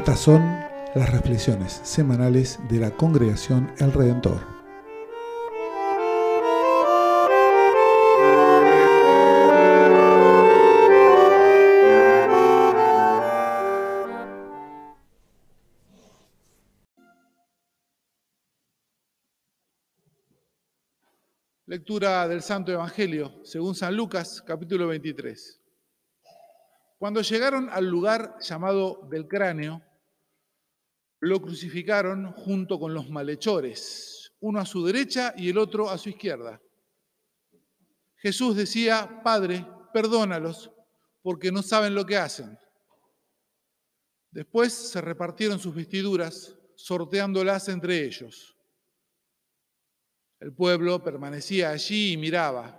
Estas 0.00 0.20
son 0.20 0.40
las 0.94 1.10
reflexiones 1.10 1.78
semanales 1.84 2.58
de 2.70 2.80
la 2.80 2.90
congregación 2.90 3.70
El 3.76 3.92
Redentor. 3.92 4.40
Lectura 21.66 22.26
del 22.26 22.40
Santo 22.40 22.72
Evangelio, 22.72 23.44
según 23.44 23.74
San 23.74 23.94
Lucas, 23.94 24.40
capítulo 24.46 24.86
23. 24.86 25.60
Cuando 26.96 27.20
llegaron 27.20 27.68
al 27.68 27.86
lugar 27.86 28.36
llamado 28.40 29.06
del 29.10 29.28
cráneo, 29.28 29.82
lo 31.20 31.40
crucificaron 31.40 32.32
junto 32.32 32.78
con 32.78 32.94
los 32.94 33.10
malhechores, 33.10 34.32
uno 34.40 34.58
a 34.58 34.66
su 34.66 34.84
derecha 34.84 35.34
y 35.36 35.50
el 35.50 35.58
otro 35.58 35.90
a 35.90 35.98
su 35.98 36.08
izquierda. 36.08 36.60
Jesús 38.16 38.56
decía, 38.56 39.20
Padre, 39.22 39.66
perdónalos, 39.92 40.70
porque 41.22 41.52
no 41.52 41.62
saben 41.62 41.94
lo 41.94 42.06
que 42.06 42.16
hacen. 42.16 42.58
Después 44.30 44.72
se 44.72 45.00
repartieron 45.00 45.58
sus 45.58 45.74
vestiduras, 45.74 46.56
sorteándolas 46.74 47.68
entre 47.68 48.04
ellos. 48.04 48.56
El 50.38 50.54
pueblo 50.54 51.02
permanecía 51.02 51.70
allí 51.70 52.12
y 52.12 52.16
miraba. 52.16 52.78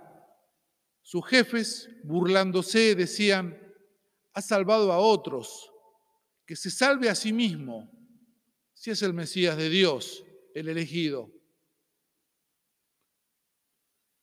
Sus 1.02 1.24
jefes, 1.26 1.88
burlándose, 2.02 2.94
decían, 2.96 3.56
ha 4.32 4.42
salvado 4.42 4.92
a 4.92 4.98
otros, 4.98 5.70
que 6.46 6.56
se 6.56 6.70
salve 6.70 7.08
a 7.08 7.14
sí 7.14 7.32
mismo, 7.32 7.90
si 8.82 8.90
es 8.90 9.00
el 9.02 9.14
Mesías 9.14 9.56
de 9.56 9.68
Dios, 9.68 10.24
el 10.56 10.68
elegido. 10.68 11.30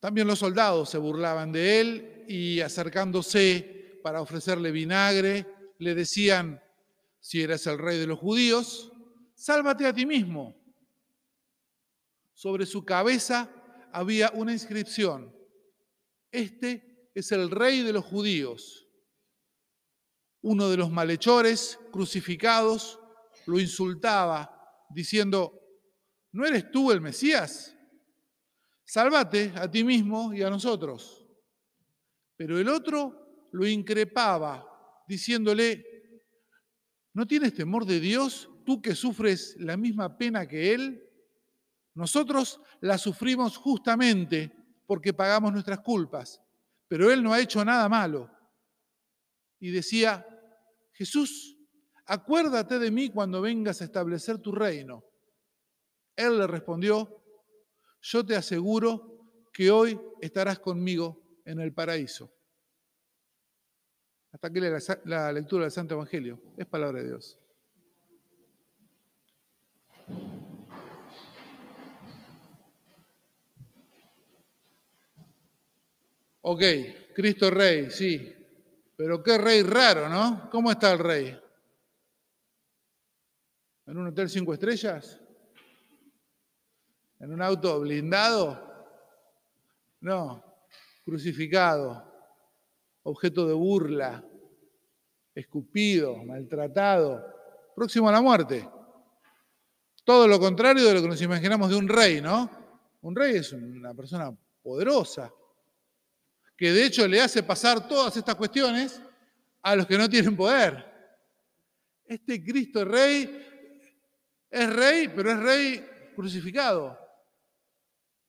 También 0.02 0.28
los 0.28 0.40
soldados 0.40 0.90
se 0.90 0.98
burlaban 0.98 1.54
de 1.54 1.80
él 1.80 2.26
y 2.28 2.60
acercándose 2.60 4.02
para 4.04 4.20
ofrecerle 4.20 4.72
vinagre, 4.72 5.46
le 5.78 5.96
decían, 5.96 6.62
si 7.22 7.42
eres 7.42 7.68
el 7.68 7.78
rey 7.78 8.00
de 8.00 8.08
los 8.08 8.20
judíos, 8.20 8.92
sálvate 9.34 9.86
a 9.86 9.94
ti 9.94 10.06
mismo 10.06 10.54
sobre 12.34 12.66
su 12.66 12.84
cabeza 12.84 13.50
había 13.94 14.30
una 14.34 14.52
inscripción. 14.52 15.34
Este 16.34 17.10
es 17.16 17.32
el 17.32 17.50
rey 17.50 17.82
de 17.82 17.94
los 17.94 18.04
judíos. 18.04 18.90
Uno 20.42 20.70
de 20.70 20.76
los 20.76 20.92
malhechores 20.92 21.80
crucificados 21.94 22.99
lo 23.46 23.60
insultaba 23.60 24.50
diciendo, 24.90 25.60
¿no 26.32 26.46
eres 26.46 26.72
tú 26.72 26.92
el 26.92 27.02
Mesías? 27.02 27.76
Sálvate 28.84 29.54
a 29.56 29.70
ti 29.70 29.84
mismo 29.84 30.34
y 30.34 30.42
a 30.42 30.50
nosotros. 30.50 31.26
Pero 32.36 32.58
el 32.58 32.70
otro 32.70 33.48
lo 33.52 33.68
increpaba 33.68 34.66
diciéndole, 35.08 35.86
¿no 37.14 37.28
tienes 37.28 37.54
temor 37.54 37.86
de 37.86 38.00
Dios 38.00 38.50
tú 38.66 38.82
que 38.82 38.96
sufres 38.96 39.56
la 39.60 39.78
misma 39.78 40.18
pena 40.18 40.48
que 40.48 40.74
Él? 40.74 41.04
Nosotros 41.94 42.62
la 42.82 42.98
sufrimos 42.98 43.58
justamente 43.58 44.52
porque 44.86 45.14
pagamos 45.14 45.52
nuestras 45.52 45.82
culpas, 45.82 46.42
pero 46.88 47.12
Él 47.12 47.22
no 47.22 47.34
ha 47.34 47.40
hecho 47.40 47.64
nada 47.64 47.90
malo. 47.90 48.32
Y 49.60 49.72
decía, 49.72 50.26
Jesús, 50.94 51.59
acuérdate 52.10 52.80
de 52.80 52.90
mí 52.90 53.10
cuando 53.10 53.40
vengas 53.40 53.82
a 53.82 53.86
establecer 53.86 54.40
tu 54.40 54.52
reino. 54.52 55.06
Él 56.16 56.40
le 56.40 56.48
respondió, 56.48 57.22
yo 58.02 58.26
te 58.26 58.36
aseguro 58.36 59.46
que 59.54 59.70
hoy 59.70 60.00
estarás 60.20 60.60
conmigo 60.60 61.22
en 61.46 61.60
el 61.60 61.72
paraíso. 61.72 62.34
Hasta 64.32 64.48
aquí 64.48 64.60
la, 64.60 64.80
la 65.06 65.32
lectura 65.32 65.64
del 65.64 65.72
Santo 65.72 65.94
Evangelio. 65.94 66.42
Es 66.58 66.66
palabra 66.66 67.02
de 67.02 67.08
Dios. 67.08 67.40
Ok, 76.42 76.62
Cristo 77.14 77.52
Rey, 77.52 77.92
sí. 77.92 78.36
Pero 78.96 79.22
qué 79.22 79.38
rey 79.38 79.62
raro, 79.62 80.10
¿no? 80.10 80.50
¿Cómo 80.50 80.72
está 80.72 80.92
el 80.92 81.00
rey? 81.00 81.40
¿En 83.90 83.98
un 83.98 84.06
hotel 84.06 84.30
cinco 84.30 84.54
estrellas? 84.54 85.20
¿En 87.20 87.34
un 87.34 87.42
auto 87.42 87.80
blindado? 87.80 88.62
No, 90.02 90.44
crucificado, 91.04 92.04
objeto 93.02 93.48
de 93.48 93.56
burla, 93.56 94.24
escupido, 95.34 96.24
maltratado, 96.24 97.34
próximo 97.76 98.08
a 98.08 98.12
la 98.12 98.22
muerte. 98.22 98.70
Todo 100.04 100.28
lo 100.28 100.40
contrario 100.40 100.86
de 100.86 100.94
lo 100.94 101.02
que 101.02 101.08
nos 101.08 101.22
imaginamos 101.24 101.72
de 101.72 101.76
un 101.76 101.88
rey, 101.88 102.22
¿no? 102.22 102.48
Un 103.02 103.16
rey 103.16 103.38
es 103.38 103.52
una 103.54 103.96
persona 103.96 104.32
poderosa, 104.62 105.34
que 106.56 106.72
de 106.72 106.86
hecho 106.86 107.08
le 107.08 107.22
hace 107.22 107.42
pasar 107.42 107.88
todas 107.88 108.16
estas 108.16 108.36
cuestiones 108.36 109.02
a 109.64 109.76
los 109.76 109.88
que 109.88 109.98
no 109.98 110.08
tienen 110.08 110.38
poder. 110.38 110.86
Este 112.06 112.44
Cristo 112.44 112.86
Rey 112.86 113.48
es 114.50 114.74
rey, 114.74 115.08
pero 115.10 115.32
es 115.32 115.40
rey 115.40 115.90
crucificado. 116.16 116.98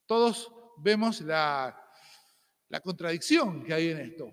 Todos 0.06 0.52
vemos 0.78 1.20
la, 1.20 1.76
contradicción 2.82 3.64
que 3.64 3.74
hay 3.74 3.90
en 3.90 3.98
esto. 3.98 4.32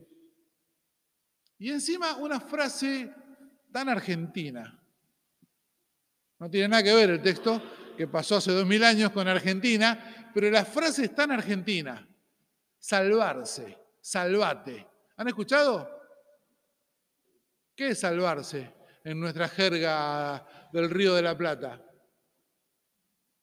Y 1.60 1.72
encima 1.72 2.18
una 2.18 2.40
frase 2.40 3.14
tan 3.72 3.90
argentina. 3.90 4.80
No 6.40 6.50
tiene 6.50 6.68
nada 6.68 6.84
que 6.84 6.94
ver 6.94 7.10
el 7.10 7.22
texto 7.22 7.62
que 7.98 8.08
pasó 8.08 8.38
hace 8.38 8.52
dos 8.52 8.66
mil 8.66 8.84
años 8.84 9.12
con 9.12 9.28
Argentina, 9.28 10.30
pero 10.34 10.52
la 10.52 10.66
frase 10.66 11.06
es 11.06 11.16
tan 11.16 11.32
argentina. 11.32 12.08
Salvarse 12.78 13.88
salvate. 14.08 14.88
¿Han 15.18 15.28
escuchado? 15.28 15.90
¿Qué 17.76 17.90
es 17.90 18.00
salvarse 18.00 18.74
en 19.08 19.22
nuestra 19.22 19.48
jerga 19.48 20.46
del 20.74 20.90
Río 20.90 21.16
de 21.16 21.22
la 21.22 21.38
Plata? 21.38 21.82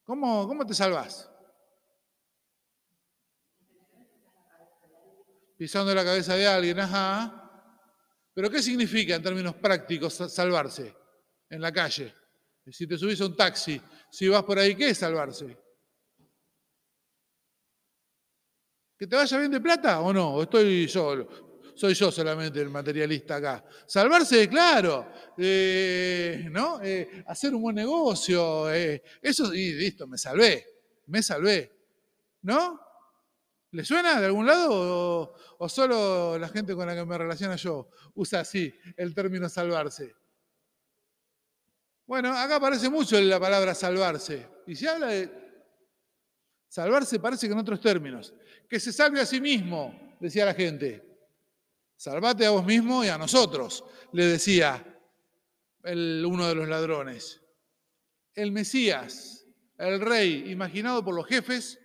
¿Cómo, 0.05 0.47
cómo 0.47 0.67
te 0.67 0.75
salvas? 0.75 1.31
Pisando 5.57 5.95
la 5.95 6.05
cabeza 6.05 6.35
de 6.35 6.47
alguien, 6.47 6.79
ajá. 6.81 7.41
Pero 8.35 8.51
¿qué 8.51 8.61
significa 8.61 9.15
en 9.15 9.23
términos 9.23 9.55
prácticos 9.55 10.13
salvarse 10.13 10.95
en 11.49 11.63
la 11.63 11.73
calle? 11.73 12.15
Si 12.71 12.87
te 12.87 12.99
subís 12.99 13.23
a 13.23 13.27
un 13.27 13.35
taxi, 13.37 13.81
si 14.11 14.29
vas 14.29 14.43
por 14.43 14.59
ahí, 14.59 14.75
¿qué 14.75 14.91
es 14.91 14.99
salvarse? 14.99 15.57
¿Que 18.99 19.07
te 19.07 19.17
vaya 19.17 19.39
bien 19.39 19.51
de 19.51 19.61
plata 19.63 20.01
o 20.01 20.13
no? 20.13 20.35
¿O 20.35 20.43
estoy 20.43 20.87
yo? 20.89 21.27
Soy 21.75 21.95
yo 21.95 22.13
solamente 22.13 22.61
el 22.61 22.71
materialista 22.71 23.37
acá. 23.37 23.65
Salvarse, 23.87 24.49
claro, 24.49 25.09
eh, 25.37 26.47
¿no? 26.51 26.81
Eh, 26.83 27.25
hacer 27.27 27.55
un 27.55 27.63
buen 27.63 27.77
negocio, 27.77 28.73
eh, 28.73 29.03
eso, 29.21 29.53
y 29.53 29.73
listo, 29.73 30.07
me 30.07 30.17
salvé, 30.17 30.65
me 31.07 31.23
salvé, 31.23 31.73
¿no? 32.43 32.81
¿Le 33.73 33.85
suena 33.85 34.21
de 34.21 34.27
algún 34.27 34.47
lado 34.47 35.35
o, 35.59 35.69
solo 35.69 36.39
la 36.39 36.49
gente 36.49 36.77
con 36.77 36.87
la 36.87 36.95
que 36.95 37.05
me 37.05 37.19
relaciona 37.19 37.57
yo 37.57 37.89
usa 38.15 38.41
así 38.41 38.73
el 38.97 39.13
término 39.13 39.49
salvarse? 39.49 40.15
Bueno, 42.07 42.37
acá 42.37 42.57
aparece 42.57 42.89
mucho 42.89 43.21
la 43.21 43.41
palabra 43.41 43.75
salvarse. 43.75 44.49
Y 44.69 44.77
se 44.77 44.89
habla 44.89 45.09
de 45.09 45.29
salvarse 46.69 47.19
parece 47.19 47.49
que 47.49 47.53
en 47.53 47.59
otros 47.59 47.81
términos 47.81 48.33
que 48.69 48.79
se 48.79 48.93
salve 48.93 49.21
a 49.21 49.27
sí 49.27 49.41
mismo, 49.41 50.17
decía 50.21 50.45
la 50.45 50.55
gente. 50.55 51.14
Salvate 51.97 52.47
a 52.47 52.51
vos 52.51 52.65
mismo 52.65 53.05
y 53.05 53.09
a 53.09 53.19
nosotros, 53.19 53.85
le 54.13 54.27
decía 54.27 55.01
el, 55.85 56.25
uno 56.27 56.49
de 56.49 56.55
los 56.55 56.69
ladrones. 56.69 57.41
El 58.35 58.53
Mesías, 58.53 59.47
el 59.79 60.01
rey, 60.01 60.51
imaginado 60.51 61.05
por 61.05 61.15
los 61.15 61.27
jefes, 61.27 61.79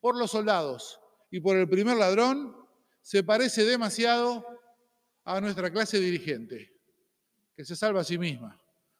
por 0.00 0.16
los 0.16 0.30
soldados 0.30 1.00
y 1.30 1.40
por 1.40 1.56
el 1.56 1.68
primer 1.68 1.96
ladrón, 1.96 2.56
se 3.02 3.22
parece 3.22 3.64
demasiado 3.64 4.46
a 5.24 5.40
nuestra 5.40 5.70
clase 5.70 5.98
dirigente, 5.98 6.72
que 7.56 7.64
se 7.64 7.76
salva 7.76 8.00
a 8.00 8.04
sí 8.04 8.18
misma, 8.18 8.58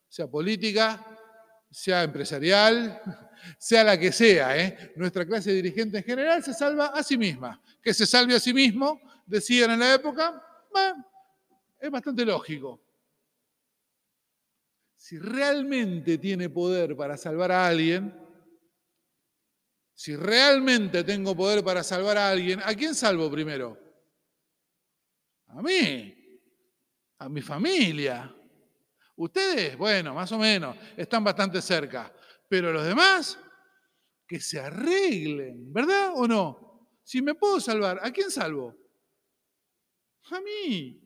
sea 0.09 0.29
política, 0.29 1.05
sea 1.71 2.03
empresarial, 2.03 3.01
sea 3.59 3.85
la 3.85 3.99
que 3.99 4.13
sea, 4.13 4.57
¿eh? 4.59 4.93
nuestra 4.97 5.25
clase 5.27 5.53
dirigente 5.53 5.99
en 5.99 6.05
general 6.05 6.43
se 6.43 6.53
salva 6.55 6.87
a 6.87 7.03
sí 7.03 7.17
misma. 7.17 7.61
Que 7.83 7.95
se 7.95 8.07
salve 8.07 8.35
a 8.35 8.41
sí 8.41 8.53
mismo, 8.53 9.01
decían 9.31 9.71
en 9.71 9.81
la 9.81 9.95
época, 9.95 10.43
es 11.79 11.91
bastante 11.91 12.25
lógico. 12.27 12.81
si 14.97 15.19
realmente 15.19 16.19
tiene 16.19 16.51
poder 16.51 16.95
para 16.95 17.17
salvar 17.17 17.51
a 17.51 17.67
alguien, 17.67 18.15
si 19.95 20.15
realmente 20.15 21.03
tengo 21.05 21.35
poder 21.35 21.65
para 21.65 21.83
salvar 21.83 22.19
a 22.19 22.29
alguien, 22.29 22.61
¿a 22.63 22.75
quién 22.75 22.95
salvo 22.95 23.31
primero? 23.31 23.79
A 25.49 25.63
mí, 25.63 26.15
a 27.19 27.29
mi 27.29 27.41
familia. 27.41 28.35
Ustedes, 29.17 29.77
bueno, 29.77 30.15
más 30.15 30.31
o 30.33 30.39
menos, 30.39 30.77
están 30.97 31.25
bastante 31.25 31.63
cerca, 31.63 32.15
pero 32.47 32.73
los 32.73 32.85
demás, 32.85 33.39
que 34.27 34.39
se 34.39 34.61
arreglen, 34.61 35.73
¿verdad 35.73 36.13
o 36.15 36.29
no? 36.29 37.01
Si 37.03 37.21
me 37.21 37.35
puedo 37.35 37.59
salvar, 37.59 37.99
¿a 38.03 38.13
quién 38.13 38.31
salvo? 38.31 38.80
A 40.31 40.41
mí, 40.41 41.01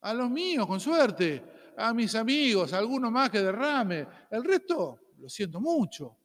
a 0.00 0.14
los 0.14 0.30
míos, 0.30 0.66
con 0.66 0.78
suerte 0.78 1.54
a 1.76 1.92
mis 1.92 2.14
amigos, 2.14 2.72
a 2.72 2.78
alguno 2.78 3.10
más 3.10 3.30
que 3.30 3.40
derrame. 3.40 4.06
El 4.30 4.44
resto, 4.44 5.12
lo 5.18 5.28
siento 5.28 5.60
mucho. 5.60 6.16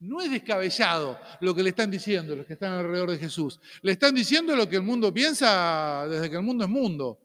No 0.00 0.20
es 0.20 0.30
descabellado 0.30 1.18
lo 1.40 1.54
que 1.54 1.62
le 1.62 1.70
están 1.70 1.90
diciendo 1.90 2.34
los 2.34 2.44
que 2.44 2.54
están 2.54 2.72
alrededor 2.72 3.12
de 3.12 3.18
Jesús. 3.18 3.60
Le 3.82 3.92
están 3.92 4.14
diciendo 4.14 4.56
lo 4.56 4.68
que 4.68 4.76
el 4.76 4.82
mundo 4.82 5.12
piensa 5.14 6.06
desde 6.08 6.28
que 6.28 6.36
el 6.36 6.42
mundo 6.42 6.64
es 6.64 6.70
mundo. 6.70 7.20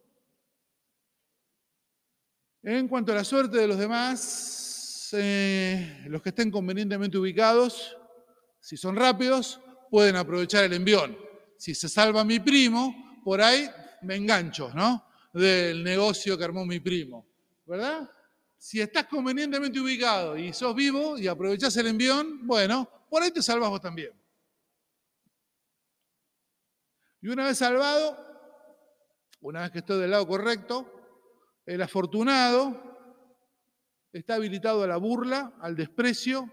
En 2.62 2.88
cuanto 2.88 3.12
a 3.12 3.16
la 3.16 3.24
suerte 3.24 3.58
de 3.58 3.68
los 3.68 3.78
demás, 3.78 5.10
eh, 5.14 6.04
los 6.08 6.22
que 6.22 6.30
estén 6.30 6.52
convenientemente 6.52 7.18
ubicados, 7.18 7.96
si 8.60 8.78
son 8.78 8.96
rápidos, 8.96 9.60
pueden 9.90 10.16
aprovechar 10.16 10.66
el 10.66 10.74
envión. 10.74 11.18
Si 11.58 11.74
se 11.74 11.90
salva 11.90 12.24
mi 12.24 12.40
primo, 12.40 13.07
por 13.28 13.42
ahí 13.42 13.70
me 14.04 14.16
engancho, 14.16 14.72
¿no? 14.74 15.06
del 15.34 15.84
negocio 15.84 16.38
que 16.38 16.46
armó 16.46 16.66
mi 16.66 16.80
primo, 16.80 17.28
¿verdad? 17.66 18.10
Si 18.58 18.80
estás 18.80 19.06
convenientemente 19.08 19.82
ubicado 19.82 20.38
y 20.38 20.54
sos 20.54 20.74
vivo 20.74 21.18
y 21.18 21.28
aprovechás 21.28 21.76
el 21.76 21.88
envión, 21.88 22.48
bueno, 22.48 22.90
por 23.10 23.22
ahí 23.22 23.32
te 23.32 23.42
salvas 23.42 23.70
vos 23.70 23.82
también. 23.82 24.14
Y 27.20 27.28
una 27.28 27.44
vez 27.44 27.58
salvado, 27.58 28.18
una 29.42 29.64
vez 29.64 29.72
que 29.72 29.80
estoy 29.80 30.00
del 30.00 30.12
lado 30.12 30.26
correcto, 30.26 30.90
el 31.66 31.82
afortunado 31.82 32.82
está 34.14 34.36
habilitado 34.36 34.84
a 34.84 34.88
la 34.88 34.96
burla, 34.96 35.52
al 35.60 35.76
desprecio 35.76 36.50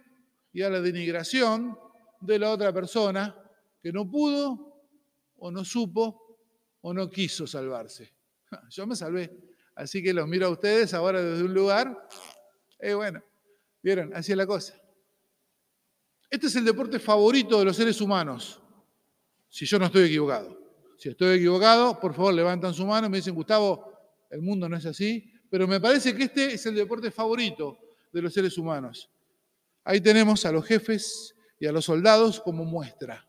y 0.53 0.62
a 0.62 0.71
la 0.71 0.81
denigración 0.81 1.79
de 2.21 2.41
la 2.41 2.50
otra 2.50 2.73
persona 2.73 3.32
que 3.81 3.93
no 3.93 4.11
pudo 4.11 4.91
o 5.37 5.53
no 5.53 5.65
supo 5.65 6.24
o 6.86 6.92
no 6.92 7.08
quiso 7.08 7.46
salvarse. 7.46 8.12
Yo 8.69 8.86
me 8.86 8.94
salvé. 8.94 9.34
Así 9.75 10.02
que 10.02 10.12
los 10.12 10.28
miro 10.28 10.46
a 10.46 10.50
ustedes 10.50 10.92
ahora 10.92 11.22
desde 11.22 11.42
un 11.42 11.54
lugar. 11.54 12.08
Eh, 12.78 12.92
bueno, 12.92 13.25
vieron, 13.82 14.14
así 14.14 14.32
es 14.32 14.38
la 14.38 14.46
cosa. 14.46 14.78
Este 16.28 16.46
es 16.46 16.56
el 16.56 16.64
deporte 16.64 16.98
favorito 16.98 17.58
de 17.58 17.64
los 17.64 17.76
seres 17.76 18.00
humanos, 18.02 18.60
si 19.48 19.64
yo 19.64 19.78
no 19.78 19.86
estoy 19.86 20.04
equivocado. 20.04 20.58
Si 20.98 21.08
estoy 21.08 21.38
equivocado, 21.38 21.98
por 21.98 22.12
favor 22.14 22.34
levantan 22.34 22.75
su 22.75 22.84
mano 22.84 23.06
y 23.06 23.10
me 23.10 23.16
dicen, 23.16 23.34
Gustavo, 23.34 23.90
el 24.30 24.42
mundo 24.42 24.69
no 24.69 24.76
es 24.76 24.84
así, 24.84 25.32
pero 25.48 25.66
me 25.66 25.80
parece 25.80 26.14
que 26.14 26.25
este 26.25 26.52
es 26.52 26.66
el 26.66 26.75
deporte 26.75 27.10
favorito 27.10 27.78
de 28.12 28.20
los 28.20 28.34
seres 28.34 28.58
humanos. 28.58 29.10
Ahí 29.84 30.02
tenemos 30.02 30.44
a 30.44 30.52
los 30.52 30.66
jefes 30.66 31.34
y 31.58 31.66
a 31.66 31.72
los 31.72 31.87
soldados 31.87 32.40
como 32.40 32.64
muestra. 32.64 33.26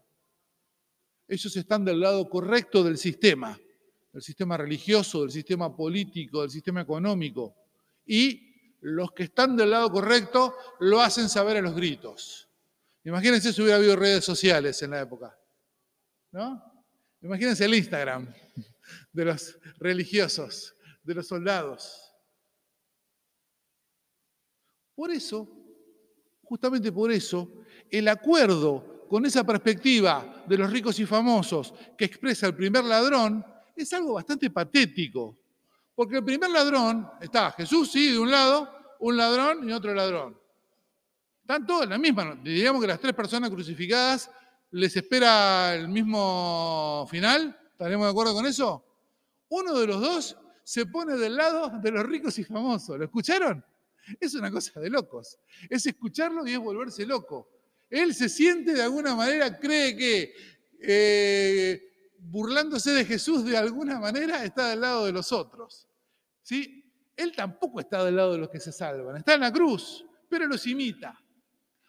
Ellos 1.28 1.56
están 1.56 1.84
del 1.86 2.00
lado 2.00 2.30
correcto 2.30 2.84
del 2.84 2.98
sistema 2.98 3.60
del 4.16 4.24
sistema 4.24 4.56
religioso, 4.56 5.24
del 5.24 5.32
sistema 5.32 5.76
político, 5.76 6.40
del 6.40 6.50
sistema 6.50 6.80
económico. 6.80 7.54
Y 8.06 8.78
los 8.80 9.12
que 9.12 9.24
están 9.24 9.58
del 9.58 9.72
lado 9.72 9.92
correcto 9.92 10.56
lo 10.80 11.02
hacen 11.02 11.28
saber 11.28 11.58
a 11.58 11.62
los 11.62 11.76
gritos. 11.76 12.48
Imagínense 13.04 13.52
si 13.52 13.62
hubiera 13.62 13.76
habido 13.76 13.98
redes 13.98 14.24
sociales 14.24 14.82
en 14.84 14.92
la 14.92 15.02
época. 15.02 15.38
¿No? 16.32 16.64
Imagínense 17.24 17.66
el 17.66 17.74
Instagram 17.74 18.34
de 19.12 19.26
los 19.26 19.60
religiosos, 19.80 20.74
de 21.04 21.14
los 21.14 21.28
soldados. 21.28 22.14
Por 24.96 25.12
eso, 25.12 25.46
justamente 26.42 26.90
por 26.90 27.12
eso, 27.12 27.52
el 27.92 28.08
acuerdo 28.08 29.06
con 29.10 29.26
esa 29.26 29.44
perspectiva 29.44 30.35
de 30.48 30.58
los 30.58 30.72
ricos 30.72 31.00
y 31.00 31.06
famosos 31.06 31.74
que 31.98 32.06
expresa 32.06 32.48
el 32.48 32.56
primer 32.56 32.84
ladrón 32.84 33.46
es 33.76 33.92
algo 33.94 34.14
bastante 34.14 34.50
patético. 34.50 35.38
Porque 35.96 36.18
el 36.18 36.24
primer 36.24 36.50
ladrón 36.50 37.10
está 37.22 37.52
Jesús, 37.52 37.92
sí, 37.92 38.12
de 38.12 38.20
un 38.20 38.30
lado, 38.30 38.70
un 39.00 39.16
ladrón 39.16 39.68
y 39.68 39.72
otro 39.72 39.94
ladrón. 39.94 40.38
Están 41.42 41.66
todos 41.66 41.84
en 41.84 41.90
la 41.92 41.98
misma. 41.98 42.38
Diríamos 42.44 42.82
que 42.82 42.88
las 42.88 43.00
tres 43.00 43.14
personas 43.14 43.50
crucificadas 43.50 44.30
les 44.72 44.96
espera 44.96 45.76
el 45.76 45.88
mismo 45.88 47.08
final. 47.10 47.58
¿Estaremos 47.72 48.08
de 48.08 48.12
acuerdo 48.12 48.34
con 48.34 48.46
eso? 48.46 48.84
Uno 49.50 49.78
de 49.78 49.88
los 49.88 50.02
dos 50.02 50.38
se 50.64 50.86
pone 50.88 51.16
del 51.16 51.36
lado 51.36 51.70
de 51.82 51.92
los 51.92 52.04
ricos 52.04 52.38
y 52.40 52.44
famosos. 52.44 52.98
¿Lo 52.98 53.06
escucharon? 53.06 53.64
Es 54.20 54.36
una 54.36 54.52
cosa 54.52 54.80
de 54.80 54.90
locos. 54.90 55.38
Es 55.70 55.86
escucharlo 55.86 56.46
y 56.48 56.54
es 56.54 56.60
volverse 56.60 57.06
loco. 57.06 57.48
Él 57.96 58.14
se 58.14 58.28
siente 58.28 58.74
de 58.74 58.84
alguna 58.84 59.16
manera, 59.16 59.58
cree 59.58 59.96
que 59.96 60.34
eh, 60.82 61.82
burlándose 62.20 62.92
de 62.92 63.06
Jesús 63.06 63.46
de 63.46 63.56
alguna 63.56 64.00
manera, 64.00 64.44
está 64.44 64.70
del 64.70 64.82
lado 64.82 65.06
de 65.06 65.14
los 65.14 65.32
otros. 65.32 65.88
¿Sí? 66.42 66.92
Él 67.16 67.34
tampoco 67.34 67.80
está 67.80 68.04
del 68.04 68.18
lado 68.18 68.34
de 68.34 68.40
los 68.40 68.50
que 68.50 68.60
se 68.60 68.74
salvan, 68.74 69.16
está 69.16 69.36
en 69.36 69.40
la 69.40 69.54
cruz, 69.54 70.06
pero 70.30 70.46
los 70.46 70.68
imita. 70.68 71.18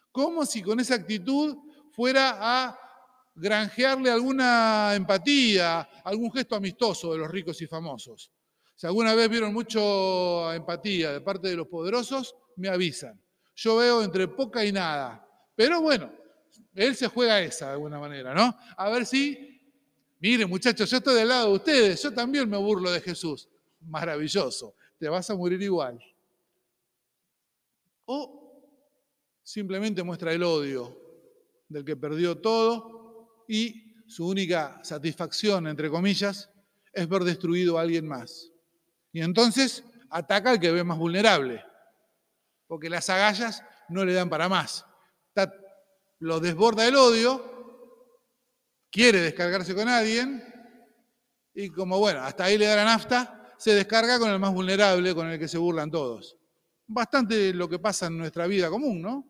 Como 0.09 0.45
si 0.45 0.61
con 0.61 0.79
esa 0.79 0.95
actitud 0.95 1.57
fuera 1.91 2.37
a 2.39 2.79
granjearle 3.35 4.09
alguna 4.09 4.95
empatía, 4.95 5.81
algún 6.05 6.31
gesto 6.31 6.55
amistoso 6.55 7.11
de 7.11 7.19
los 7.19 7.29
ricos 7.29 7.61
y 7.61 7.67
famosos. 7.67 8.31
Si 8.73 8.87
alguna 8.87 9.13
vez 9.13 9.27
vieron 9.27 9.53
mucho 9.53 10.53
empatía 10.53 11.11
de 11.11 11.19
parte 11.19 11.49
de 11.49 11.57
los 11.57 11.67
poderosos, 11.67 12.33
me 12.55 12.69
avisan. 12.69 13.21
Yo 13.55 13.75
veo 13.75 14.03
entre 14.03 14.29
poca 14.29 14.63
y 14.63 14.71
nada. 14.71 15.26
Pero 15.57 15.81
bueno, 15.81 16.09
él 16.73 16.95
se 16.95 17.07
juega 17.07 17.41
esa 17.41 17.65
de 17.65 17.71
alguna 17.73 17.99
manera, 17.99 18.33
¿no? 18.33 18.57
A 18.77 18.89
ver 18.89 19.05
si 19.05 19.57
Mire, 20.19 20.47
muchachos, 20.47 20.89
yo 20.89 20.97
estoy 20.97 21.15
del 21.15 21.27
lado 21.27 21.49
de 21.49 21.55
ustedes, 21.57 22.01
yo 22.01 22.11
también 22.11 22.49
me 22.49 22.57
burlo 22.57 22.89
de 22.89 23.01
Jesús. 23.01 23.47
Maravilloso, 23.81 24.73
te 24.97 25.07
vas 25.07 25.29
a 25.29 25.35
morir 25.35 25.61
igual. 25.61 25.99
O 28.05 28.63
simplemente 29.43 30.01
muestra 30.01 30.33
el 30.33 30.41
odio 30.41 30.97
del 31.69 31.85
que 31.85 31.95
perdió 31.95 32.37
todo 32.39 33.43
y 33.47 33.93
su 34.07 34.27
única 34.27 34.79
satisfacción, 34.83 35.67
entre 35.67 35.89
comillas, 35.89 36.49
es 36.91 37.07
ver 37.07 37.23
destruido 37.23 37.77
a 37.77 37.81
alguien 37.81 38.07
más. 38.07 38.51
Y 39.11 39.21
entonces 39.21 39.83
ataca 40.09 40.49
al 40.49 40.59
que 40.59 40.71
ve 40.71 40.83
más 40.83 40.97
vulnerable, 40.97 41.63
porque 42.65 42.89
las 42.89 43.07
agallas 43.09 43.63
no 43.87 44.03
le 44.03 44.13
dan 44.13 44.29
para 44.29 44.49
más. 44.49 44.83
Lo 46.19 46.39
desborda 46.39 46.87
el 46.87 46.95
odio 46.95 47.57
quiere 48.91 49.21
descargarse 49.21 49.75
con 49.75 49.87
alguien 49.87 50.43
y 51.53 51.69
como 51.69 51.99
bueno, 51.99 52.21
hasta 52.21 52.45
ahí 52.45 52.57
le 52.57 52.65
da 52.65 52.75
la 52.75 52.85
nafta, 52.85 53.53
se 53.57 53.73
descarga 53.73 54.19
con 54.19 54.29
el 54.29 54.39
más 54.39 54.53
vulnerable, 54.53 55.15
con 55.15 55.27
el 55.27 55.39
que 55.39 55.47
se 55.47 55.57
burlan 55.57 55.89
todos. 55.89 56.37
Bastante 56.85 57.53
lo 57.53 57.67
que 57.67 57.79
pasa 57.79 58.07
en 58.07 58.17
nuestra 58.17 58.45
vida 58.47 58.69
común, 58.69 59.01
¿no? 59.01 59.27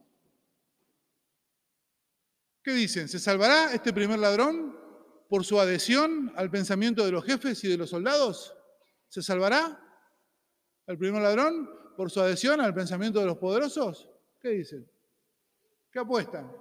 ¿Qué 2.61 2.73
dicen? 2.73 3.07
¿Se 3.07 3.17
salvará 3.17 3.73
este 3.73 3.93
primer 3.93 4.19
ladrón 4.19 4.77
por 5.29 5.45
su 5.45 5.59
adhesión 5.59 6.33
al 6.35 6.51
pensamiento 6.51 7.05
de 7.05 7.11
los 7.11 7.23
jefes 7.23 7.63
y 7.63 7.69
de 7.69 7.77
los 7.77 7.89
soldados? 7.89 8.53
¿Se 9.07 9.23
salvará 9.23 9.81
el 10.85 10.97
primer 10.97 11.21
ladrón 11.21 11.69
por 11.95 12.11
su 12.11 12.19
adhesión 12.19 12.59
al 12.59 12.73
pensamiento 12.73 13.21
de 13.21 13.25
los 13.25 13.37
poderosos? 13.37 14.09
¿Qué 14.39 14.49
dicen? 14.49 14.85
¿Qué 15.89 15.99
apuestan? 15.99 16.51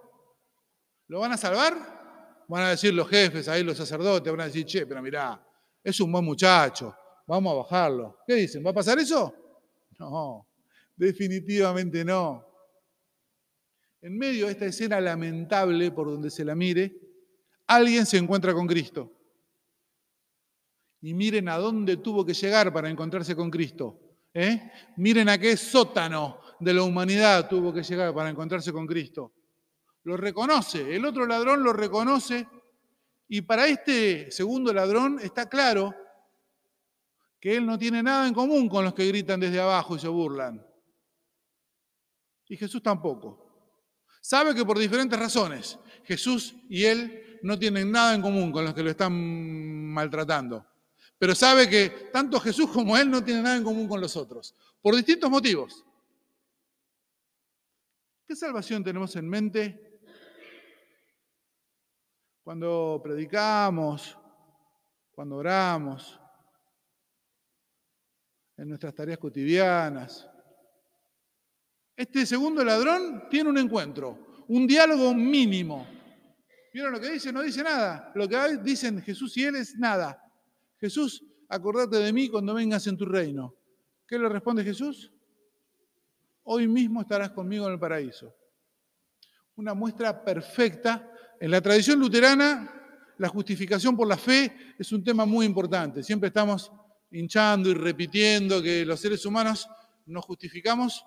¿Lo 1.09 1.21
van 1.21 1.33
a 1.33 1.37
salvar? 1.37 2.45
Van 2.49 2.63
a 2.63 2.71
decir 2.71 2.93
los 2.95 3.09
jefes, 3.09 3.49
ahí 3.49 3.63
los 3.63 3.77
sacerdotes, 3.77 4.31
van 4.31 4.43
a 4.43 4.47
decir, 4.47 4.65
che, 4.65 4.87
pero 4.87 5.03
mirá, 5.03 5.45
es 5.83 6.01
un 6.01 6.11
buen 6.11 6.25
muchacho, 6.25 6.95
vamos 7.27 7.53
a 7.53 7.57
bajarlo. 7.57 8.19
¿Qué 8.27 8.35
dicen? 8.35 8.65
¿Va 8.65 8.71
a 8.71 8.75
pasar 8.75 8.99
eso? 8.99 9.35
No, 9.99 10.47
definitivamente 10.97 12.05
no. 12.05 12.45
En 14.01 14.17
medio 14.17 14.47
de 14.47 14.53
esta 14.53 14.67
escena 14.67 15.01
lamentable 15.01 15.91
por 15.91 16.09
donde 16.09 16.31
se 16.31 16.45
la 16.45 16.55
mire, 16.55 16.95
alguien 17.67 18.07
se 18.07 18.19
encuentra 18.19 18.53
con 18.53 18.67
Cristo. 18.67 19.13
Y 21.01 21.15
miren 21.15 21.49
a 21.49 21.57
dónde 21.57 21.97
tuvo 21.97 22.25
que 22.25 22.35
llegar 22.35 22.73
para 22.73 22.89
encontrarse 22.89 23.35
con 23.35 23.51
Cristo. 23.51 24.01
¿eh? 24.35 24.71
Miren 24.97 25.29
a 25.29 25.39
qué 25.39 25.57
sótano 25.57 26.41
de 26.61 26.75
la 26.75 26.83
humanidad 26.83 27.49
tuvo 27.49 27.73
que 27.73 27.83
llegar 27.83 28.15
para 28.15 28.31
encontrarse 28.31 28.73
con 28.73 28.87
Cristo 28.87 29.36
lo 30.07 30.17
reconoce, 30.17 30.95
el 30.95 31.05
otro 31.05 31.27
ladrón 31.27 31.65
lo 31.65 31.73
reconoce 31.73 32.47
y 33.27 33.41
para 33.41 33.67
este 33.67 34.31
segundo 34.31 34.73
ladrón 34.73 35.19
está 35.21 35.49
claro 35.49 35.93
que 37.41 37.57
él 37.57 37.67
no 37.67 37.77
tiene 37.77 38.05
nada 38.05 38.29
en 38.29 38.33
común 38.33 38.69
con 38.69 38.85
los 38.85 38.95
que 38.95 39.09
gritan 39.09 39.41
desde 39.41 39.61
abajo 39.61 39.97
y 39.97 39.99
se 39.99 40.07
burlan. 40.07 40.65
Y 42.49 42.57
Jesús 42.57 42.81
tampoco. 42.85 43.75
Sabe 44.21 44.55
que 44.55 44.65
por 44.65 44.79
diferentes 44.79 45.19
razones 45.19 45.77
Jesús 46.05 46.55
y 46.69 46.85
él 46.85 47.41
no 47.43 47.59
tienen 47.59 47.91
nada 47.91 48.15
en 48.15 48.23
común 48.23 48.53
con 48.53 48.65
los 48.65 48.75
que 48.75 48.85
lo 48.85 48.91
están 48.91 49.13
maltratando. 49.93 50.65
Pero 51.19 51.35
sabe 51.35 51.69
que 51.69 52.11
tanto 52.13 52.39
Jesús 52.39 52.71
como 52.71 52.97
él 52.97 53.11
no 53.11 53.25
tienen 53.25 53.43
nada 53.43 53.57
en 53.57 53.65
común 53.65 53.89
con 53.89 54.01
los 54.01 54.17
otros, 54.17 54.55
por 54.81 54.95
distintos 54.95 55.29
motivos. 55.29 55.85
¿Qué 58.25 58.37
salvación 58.37 58.85
tenemos 58.85 59.17
en 59.17 59.29
mente 59.29 59.86
cuando 62.47 63.01
predicamos, 63.03 64.17
cuando 65.11 65.35
oramos, 65.35 66.17
en 68.57 68.69
nuestras 68.69 68.95
tareas 68.95 69.19
cotidianas? 69.19 70.31
Este 71.97 72.25
segundo 72.25 72.63
ladrón 72.63 73.25
tiene 73.29 73.51
un 73.51 73.59
encuentro, 73.59 74.45
un 74.47 74.65
diálogo 74.65 75.13
mínimo. 75.13 75.89
¿Vieron 76.73 76.93
lo 76.93 77.01
que 77.01 77.11
dice? 77.11 77.33
No 77.33 77.43
dice 77.43 77.65
nada. 77.65 78.13
Lo 78.15 78.29
que 78.29 78.59
dicen 78.59 79.03
Jesús 79.03 79.37
y 79.39 79.43
él 79.43 79.57
es 79.57 79.75
nada. 79.75 80.23
Jesús, 80.79 81.25
acordate 81.49 81.97
de 81.97 82.13
mí 82.13 82.29
cuando 82.29 82.55
vengas 82.55 82.87
en 82.87 82.97
tu 82.97 83.07
reino. 83.07 83.57
¿Qué 84.07 84.21
le 84.21 84.29
responde 84.29 84.63
Jesús? 84.63 85.13
hoy 86.45 86.69
mismo 86.69 87.01
estarás 87.01 87.31
conmigo 87.31 87.67
en 87.67 87.73
el 87.73 87.81
paraíso. 87.81 88.33
Una 89.57 89.75
muestra 89.75 90.25
perfecta. 90.25 91.13
En 91.39 91.51
la 91.51 91.61
tradición 91.61 92.01
luterana, 92.01 92.73
la 93.19 93.29
justificación 93.29 93.95
por 93.95 94.09
la 94.09 94.17
fe 94.17 94.75
es 94.79 94.91
un 94.93 95.05
tema 95.05 95.27
muy 95.27 95.45
importante. 95.45 96.03
Siempre 96.03 96.29
estamos 96.29 96.73
hinchando 97.11 97.69
y 97.69 97.75
repitiendo 97.75 98.63
que 98.63 98.87
los 98.87 99.01
seres 99.01 99.25
humanos 99.27 99.69
nos 100.07 100.25
justificamos 100.25 101.05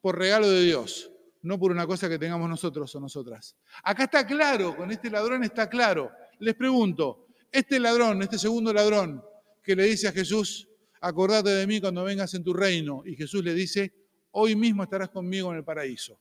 por 0.00 0.16
regalo 0.16 0.48
de 0.48 0.64
Dios, 0.64 1.10
no 1.42 1.58
por 1.58 1.70
una 1.70 1.86
cosa 1.86 2.08
que 2.08 2.18
tengamos 2.18 2.48
nosotros 2.48 2.94
o 2.94 3.00
nosotras. 3.00 3.56
Acá 3.82 4.04
está 4.04 4.26
claro, 4.26 4.74
con 4.74 4.90
este 4.90 5.10
ladrón 5.10 5.44
está 5.44 5.68
claro. 5.68 6.10
Les 6.38 6.54
pregunto, 6.54 7.26
este 7.52 7.78
ladrón, 7.78 8.22
este 8.22 8.38
segundo 8.38 8.72
ladrón 8.72 9.22
que 9.62 9.76
le 9.76 9.84
dice 9.84 10.08
a 10.08 10.12
Jesús, 10.12 10.66
acordate 11.00 11.50
de 11.50 11.66
mí 11.66 11.78
cuando 11.78 12.04
vengas 12.04 12.32
en 12.32 12.42
tu 12.42 12.54
reino, 12.54 13.02
y 13.04 13.16
Jesús 13.16 13.44
le 13.44 13.52
dice, 13.52 13.92
hoy 14.30 14.56
mismo 14.56 14.82
estarás 14.82 15.10
conmigo 15.10 15.50
en 15.50 15.58
el 15.58 15.64
paraíso. 15.64 16.18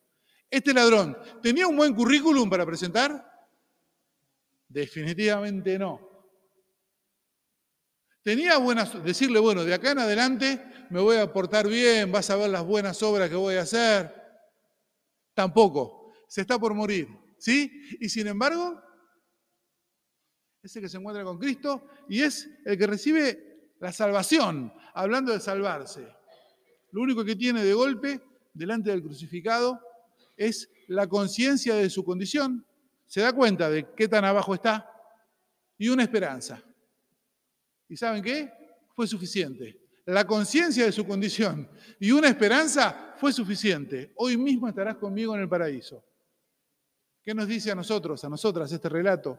Este 0.49 0.73
ladrón, 0.73 1.17
¿tenía 1.41 1.67
un 1.67 1.77
buen 1.77 1.93
currículum 1.93 2.49
para 2.49 2.65
presentar? 2.65 3.36
Definitivamente 4.67 5.79
no. 5.79 6.07
Tenía 8.21 8.57
buenas, 8.57 9.03
decirle, 9.03 9.39
bueno, 9.39 9.63
de 9.63 9.73
acá 9.73 9.91
en 9.91 9.99
adelante 9.99 10.61
me 10.89 10.99
voy 10.99 11.15
a 11.15 11.31
portar 11.31 11.67
bien, 11.67 12.11
vas 12.11 12.29
a 12.29 12.35
ver 12.35 12.49
las 12.49 12.65
buenas 12.65 13.01
obras 13.01 13.29
que 13.29 13.35
voy 13.35 13.55
a 13.55 13.61
hacer. 13.61 14.13
Tampoco. 15.33 16.11
Se 16.27 16.41
está 16.41 16.59
por 16.59 16.73
morir. 16.73 17.07
¿Sí? 17.37 17.71
Y 18.01 18.09
sin 18.09 18.27
embargo, 18.27 18.81
es 20.61 20.75
el 20.75 20.81
que 20.81 20.89
se 20.89 20.97
encuentra 20.97 21.23
con 21.23 21.39
Cristo 21.39 21.87
y 22.09 22.21
es 22.21 22.49
el 22.65 22.77
que 22.77 22.87
recibe 22.87 23.71
la 23.79 23.93
salvación, 23.93 24.73
hablando 24.93 25.31
de 25.31 25.39
salvarse. 25.39 26.05
Lo 26.91 27.01
único 27.01 27.23
que 27.23 27.37
tiene 27.37 27.63
de 27.63 27.73
golpe 27.73 28.21
delante 28.53 28.89
del 28.89 29.03
crucificado 29.03 29.79
es 30.35 30.69
la 30.87 31.07
conciencia 31.07 31.75
de 31.75 31.89
su 31.89 32.03
condición, 32.03 32.66
se 33.07 33.21
da 33.21 33.33
cuenta 33.33 33.69
de 33.69 33.93
qué 33.95 34.07
tan 34.07 34.25
abajo 34.25 34.53
está 34.53 34.91
y 35.77 35.89
una 35.89 36.03
esperanza. 36.03 36.61
¿Y 37.87 37.95
saben 37.95 38.21
qué? 38.21 38.51
Fue 38.93 39.07
suficiente. 39.07 39.87
La 40.05 40.25
conciencia 40.25 40.85
de 40.85 40.91
su 40.91 41.05
condición 41.05 41.69
y 41.99 42.11
una 42.11 42.27
esperanza 42.27 43.15
fue 43.17 43.33
suficiente. 43.33 44.13
Hoy 44.15 44.37
mismo 44.37 44.67
estarás 44.67 44.97
conmigo 44.97 45.35
en 45.35 45.41
el 45.41 45.49
paraíso. 45.49 46.03
¿Qué 47.23 47.33
nos 47.33 47.47
dice 47.47 47.71
a 47.71 47.75
nosotros, 47.75 48.23
a 48.23 48.29
nosotras 48.29 48.71
este 48.71 48.87
relato? 48.87 49.37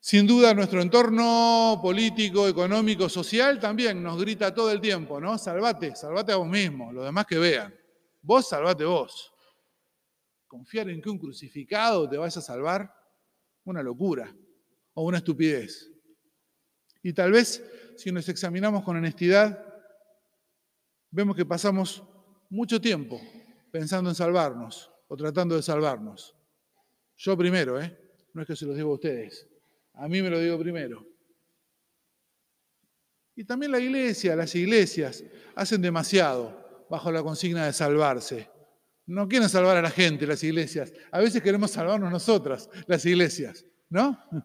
Sin 0.00 0.26
duda 0.26 0.54
nuestro 0.54 0.80
entorno 0.82 1.78
político, 1.82 2.46
económico, 2.46 3.08
social 3.08 3.58
también 3.58 4.02
nos 4.02 4.20
grita 4.20 4.54
todo 4.54 4.70
el 4.70 4.80
tiempo, 4.80 5.20
¿no? 5.20 5.36
Salvate, 5.38 5.96
salvate 5.96 6.32
a 6.32 6.36
vos 6.36 6.48
mismo, 6.48 6.92
los 6.92 7.04
demás 7.04 7.26
que 7.26 7.38
vean. 7.38 7.74
Vos 8.22 8.48
salvate 8.48 8.84
vos. 8.84 9.32
Confiar 10.56 10.88
en 10.88 11.02
que 11.02 11.10
un 11.10 11.18
crucificado 11.18 12.08
te 12.08 12.16
vaya 12.16 12.38
a 12.38 12.42
salvar, 12.42 12.90
una 13.64 13.82
locura 13.82 14.34
o 14.94 15.04
una 15.04 15.18
estupidez. 15.18 15.92
Y 17.02 17.12
tal 17.12 17.32
vez 17.32 17.62
si 17.94 18.10
nos 18.10 18.26
examinamos 18.30 18.82
con 18.82 18.96
honestidad, 18.96 19.62
vemos 21.10 21.36
que 21.36 21.44
pasamos 21.44 22.02
mucho 22.48 22.80
tiempo 22.80 23.20
pensando 23.70 24.08
en 24.08 24.16
salvarnos 24.16 24.90
o 25.08 25.14
tratando 25.14 25.56
de 25.56 25.62
salvarnos. 25.62 26.34
Yo 27.18 27.36
primero, 27.36 27.78
¿eh? 27.78 27.94
No 28.32 28.40
es 28.40 28.48
que 28.48 28.56
se 28.56 28.64
los 28.64 28.76
digo 28.76 28.92
a 28.92 28.94
ustedes. 28.94 29.46
A 29.92 30.08
mí 30.08 30.22
me 30.22 30.30
lo 30.30 30.40
digo 30.40 30.58
primero. 30.58 31.06
Y 33.34 33.44
también 33.44 33.72
la 33.72 33.78
iglesia, 33.78 34.34
las 34.34 34.54
iglesias, 34.54 35.22
hacen 35.54 35.82
demasiado 35.82 36.86
bajo 36.88 37.12
la 37.12 37.22
consigna 37.22 37.66
de 37.66 37.74
salvarse. 37.74 38.55
No 39.06 39.28
quieren 39.28 39.48
salvar 39.48 39.76
a 39.76 39.82
la 39.82 39.90
gente, 39.90 40.26
las 40.26 40.42
iglesias. 40.42 40.92
A 41.12 41.20
veces 41.20 41.42
queremos 41.42 41.70
salvarnos 41.70 42.10
nosotras, 42.10 42.68
las 42.86 43.04
iglesias, 43.06 43.64
¿no? 43.88 44.18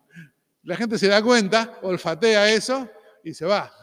La 0.64 0.78
gente 0.78 1.00
se 1.00 1.08
da 1.08 1.24
cuenta, 1.24 1.80
olfatea 1.82 2.52
eso 2.54 2.88
y 3.24 3.34
se 3.34 3.46
va. 3.46 3.74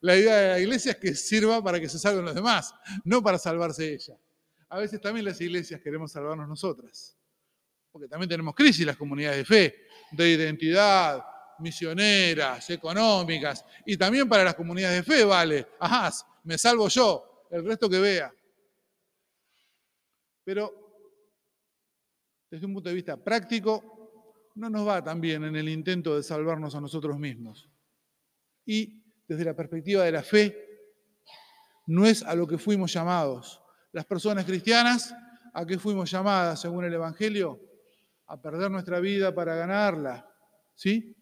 La 0.00 0.16
idea 0.16 0.34
de 0.34 0.48
la 0.48 0.58
iglesia 0.58 0.90
es 0.90 0.98
que 0.98 1.14
sirva 1.14 1.62
para 1.62 1.78
que 1.78 1.88
se 1.88 1.96
salven 1.96 2.24
los 2.24 2.34
demás, 2.34 2.74
no 3.04 3.22
para 3.22 3.38
salvarse 3.38 3.92
ella. 3.92 4.18
A 4.68 4.80
veces 4.80 5.00
también 5.00 5.24
las 5.24 5.40
iglesias 5.40 5.80
queremos 5.80 6.10
salvarnos 6.10 6.48
nosotras, 6.48 7.16
porque 7.92 8.08
también 8.08 8.28
tenemos 8.28 8.52
crisis 8.56 8.84
las 8.84 8.96
comunidades 8.96 9.38
de 9.38 9.44
fe 9.44 9.84
de 10.10 10.30
identidad, 10.30 11.24
misioneras, 11.58 12.68
económicas, 12.70 13.64
y 13.84 13.96
también 13.96 14.28
para 14.28 14.44
las 14.44 14.54
comunidades 14.54 15.04
de 15.04 15.14
fe 15.14 15.24
vale, 15.24 15.66
ajá, 15.78 16.12
me 16.44 16.58
salvo 16.58 16.88
yo, 16.88 17.46
el 17.50 17.64
resto 17.64 17.88
que 17.88 17.98
vea. 17.98 18.32
Pero 20.44 20.72
desde 22.50 22.66
un 22.66 22.74
punto 22.74 22.88
de 22.88 22.94
vista 22.94 23.16
práctico, 23.16 24.52
no 24.54 24.70
nos 24.70 24.86
va 24.86 25.02
tan 25.02 25.20
bien 25.20 25.44
en 25.44 25.56
el 25.56 25.68
intento 25.68 26.14
de 26.14 26.22
salvarnos 26.22 26.74
a 26.74 26.80
nosotros 26.80 27.18
mismos. 27.18 27.68
Y 28.64 29.02
desde 29.26 29.44
la 29.44 29.56
perspectiva 29.56 30.04
de 30.04 30.12
la 30.12 30.22
fe, 30.22 30.56
no 31.86 32.06
es 32.06 32.22
a 32.22 32.34
lo 32.34 32.46
que 32.46 32.58
fuimos 32.58 32.92
llamados. 32.92 33.60
Las 33.92 34.06
personas 34.06 34.44
cristianas, 34.44 35.14
¿a 35.52 35.66
qué 35.66 35.78
fuimos 35.78 36.10
llamadas 36.10 36.60
según 36.60 36.84
el 36.84 36.94
Evangelio? 36.94 37.60
a 38.26 38.40
perder 38.40 38.70
nuestra 38.70 39.00
vida 39.00 39.34
para 39.34 39.54
ganarla. 39.54 40.28
¿Sí? 40.74 41.14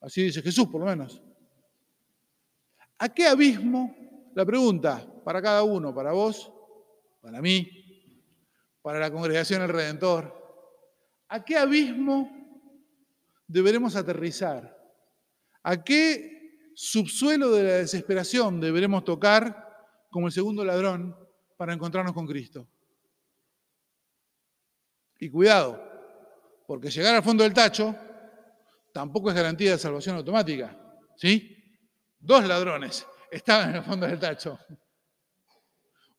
Así 0.00 0.24
dice 0.24 0.42
Jesús, 0.42 0.66
por 0.68 0.80
lo 0.80 0.86
menos. 0.86 1.22
¿A 2.98 3.08
qué 3.08 3.26
abismo? 3.26 3.94
La 4.34 4.44
pregunta 4.44 5.06
para 5.24 5.42
cada 5.42 5.62
uno, 5.62 5.94
para 5.94 6.12
vos, 6.12 6.50
para 7.20 7.40
mí, 7.40 7.81
para 8.82 8.98
la 8.98 9.10
congregación 9.10 9.60
del 9.60 9.70
Redentor. 9.70 10.42
¿A 11.28 11.44
qué 11.44 11.56
abismo 11.56 12.30
deberemos 13.46 13.96
aterrizar? 13.96 14.76
¿A 15.62 15.82
qué 15.82 16.72
subsuelo 16.74 17.50
de 17.52 17.62
la 17.62 17.72
desesperación 17.74 18.60
deberemos 18.60 19.04
tocar 19.04 19.68
como 20.10 20.26
el 20.26 20.32
segundo 20.32 20.64
ladrón 20.64 21.16
para 21.56 21.72
encontrarnos 21.72 22.12
con 22.12 22.26
Cristo? 22.26 22.68
Y 25.20 25.30
cuidado, 25.30 25.80
porque 26.66 26.90
llegar 26.90 27.14
al 27.14 27.22
fondo 27.22 27.44
del 27.44 27.54
tacho 27.54 27.94
tampoco 28.92 29.30
es 29.30 29.36
garantía 29.36 29.70
de 29.70 29.78
salvación 29.78 30.16
automática. 30.16 30.76
¿Sí? 31.16 31.56
Dos 32.18 32.44
ladrones 32.44 33.06
estaban 33.30 33.70
en 33.70 33.76
el 33.76 33.82
fondo 33.84 34.06
del 34.06 34.18
tacho. 34.18 34.58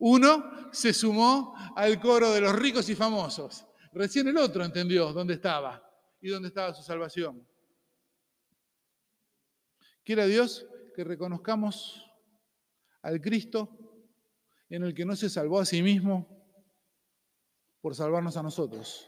Uno 0.06 0.70
se 0.74 0.92
sumó 0.94 1.56
al 1.78 1.98
coro 2.02 2.34
de 2.34 2.42
los 2.42 2.54
ricos 2.54 2.90
y 2.90 2.96
famosos. 2.96 3.66
Recién 3.94 4.28
el 4.28 4.36
otro 4.36 4.66
entendió 4.66 5.14
dónde 5.14 5.36
estaba 5.36 5.82
y 6.20 6.28
dónde 6.28 6.50
estaba 6.50 6.74
su 6.74 6.84
salvación. 6.84 7.48
Quiera 10.04 10.26
Dios 10.26 10.68
que 10.94 11.06
reconozcamos 11.06 12.06
al 13.02 13.22
Cristo 13.22 13.80
en 14.70 14.84
el 14.84 14.94
que 14.94 15.06
no 15.06 15.16
se 15.16 15.30
salvó 15.30 15.62
a 15.62 15.66
sí 15.66 15.82
mismo, 15.82 16.28
por 17.80 17.96
salvarnos 17.96 18.36
a 18.36 18.44
nosotros. 18.44 19.08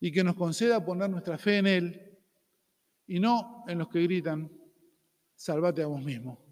Y 0.00 0.10
que 0.12 0.24
nos 0.24 0.34
conceda 0.34 0.82
poner 0.82 1.10
nuestra 1.10 1.36
fe 1.36 1.58
en 1.58 1.66
Él 1.66 2.18
y 3.06 3.20
no 3.20 3.64
en 3.68 3.80
los 3.80 3.88
que 3.88 4.02
gritan, 4.02 4.50
salvate 5.34 5.82
a 5.82 5.86
vos 5.88 6.02
mismo. 6.02 6.43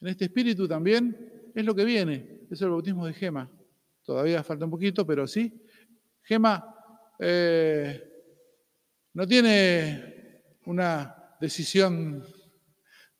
En 0.00 0.08
este 0.08 0.26
espíritu 0.26 0.68
también 0.68 1.50
es 1.54 1.64
lo 1.64 1.74
que 1.74 1.84
viene, 1.84 2.42
es 2.50 2.60
el 2.62 2.70
bautismo 2.70 3.06
de 3.06 3.12
Gema. 3.12 3.50
Todavía 4.04 4.42
falta 4.42 4.64
un 4.64 4.70
poquito, 4.70 5.06
pero 5.06 5.26
sí. 5.26 5.52
Gema 6.22 6.74
eh, 7.18 8.02
no 9.14 9.26
tiene 9.26 10.42
una 10.66 11.36
decisión 11.40 12.24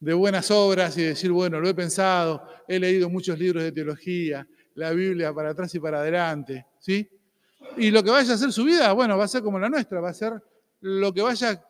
de 0.01 0.15
buenas 0.15 0.51
obras 0.51 0.97
y 0.97 1.03
decir, 1.03 1.33
bueno, 1.33 1.61
lo 1.61 1.69
he 1.69 1.75
pensado, 1.75 2.47
he 2.69 2.79
leído 2.79 3.11
muchos 3.11 3.39
libros 3.39 3.65
de 3.65 3.73
teología, 3.73 4.47
la 4.75 4.93
Biblia 4.93 5.35
para 5.35 5.51
atrás 5.51 5.75
y 5.75 5.81
para 5.81 6.01
adelante, 6.01 6.67
¿sí? 6.79 7.09
Y 7.77 7.91
lo 7.91 8.03
que 8.05 8.11
vaya 8.11 8.35
a 8.35 8.39
ser 8.39 8.53
su 8.53 8.65
vida, 8.65 8.93
bueno, 8.93 9.19
va 9.19 9.25
a 9.25 9.29
ser 9.29 9.43
como 9.43 9.59
la 9.59 9.69
nuestra, 9.69 10.01
va 10.01 10.11
a 10.11 10.15
ser 10.15 10.41
lo 10.81 11.13
que 11.13 11.23
vaya 11.23 11.61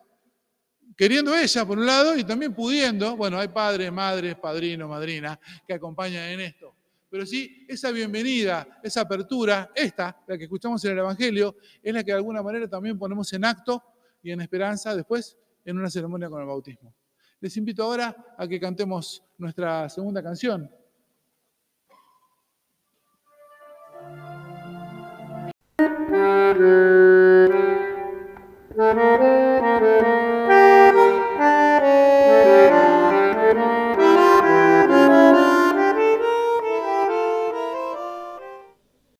queriendo 0.99 1.33
ella 1.33 1.65
por 1.65 1.79
un 1.79 1.85
lado 1.85 2.17
y 2.17 2.25
también 2.25 2.53
pudiendo, 2.53 3.15
bueno, 3.15 3.39
hay 3.39 3.47
padres, 3.47 3.89
madres, 3.89 4.35
padrinos, 4.35 4.89
madrinas 4.89 5.39
que 5.65 5.73
acompañan 5.73 6.25
en 6.25 6.41
esto, 6.41 6.75
pero 7.09 7.25
sí 7.25 7.65
esa 7.69 7.89
bienvenida, 7.91 8.81
esa 8.83 8.99
apertura, 8.99 9.71
esta, 9.73 10.21
la 10.27 10.37
que 10.37 10.43
escuchamos 10.43 10.83
en 10.83 10.91
el 10.91 10.97
Evangelio, 10.97 11.55
es 11.81 11.93
la 11.93 12.03
que 12.03 12.11
de 12.11 12.17
alguna 12.17 12.43
manera 12.43 12.67
también 12.67 12.99
ponemos 12.99 13.31
en 13.31 13.45
acto 13.45 13.81
y 14.21 14.31
en 14.31 14.41
esperanza 14.41 14.93
después 14.93 15.37
en 15.63 15.77
una 15.77 15.89
ceremonia 15.89 16.29
con 16.29 16.41
el 16.41 16.47
bautismo. 16.47 16.93
Les 17.39 17.55
invito 17.55 17.81
ahora 17.81 18.35
a 18.37 18.45
que 18.45 18.59
cantemos 18.59 19.23
nuestra 19.37 19.87
segunda 19.87 20.21
canción. 20.21 20.69